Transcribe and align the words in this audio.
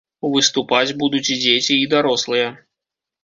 Выступаць 0.35 0.95
будуць 1.03 1.27
і 1.35 1.37
дзеці, 1.43 1.75
і 1.77 1.85
дарослыя. 1.93 2.47